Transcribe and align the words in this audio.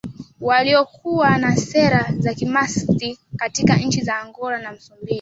waliokuwa 0.41 1.37
na 1.37 1.55
sera 1.57 2.13
za 2.19 2.33
kimaxist 2.33 3.19
katika 3.35 3.75
nchi 3.75 4.01
za 4.01 4.19
Angola 4.19 4.57
na 4.57 4.71
Msumbiji 4.71 5.09